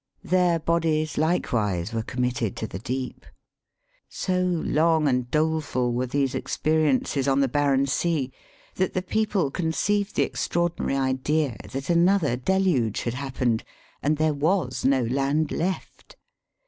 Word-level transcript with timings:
Their 0.23 0.57
bodies 0.57 1.15
likewise, 1.19 1.93
were 1.93 2.01
committed 2.01 2.55
to 2.55 2.65
the 2.65 2.79
deep. 2.79 3.23
So 4.09 4.41
long 4.41 5.07
and 5.07 5.29
doleful 5.29 5.93
were 5.93 6.07
these 6.07 6.33
expe 6.33 6.73
riences 6.73 7.31
on 7.31 7.39
the 7.39 7.47
barren 7.47 7.85
sea, 7.85 8.31
that 8.77 8.93
the 8.95 9.03
people 9.03 9.51
conceived 9.51 10.15
the 10.15 10.23
extraordinary 10.23 10.97
idea 10.97 11.55
that 11.71 11.91
another 11.91 12.35
deluge 12.35 13.03
had 13.03 13.13
happened, 13.13 13.63
and 14.01 14.17
there 14.17 14.33
was 14.33 14.83
no 14.83 15.03
land 15.03 15.51
left. 15.51 16.15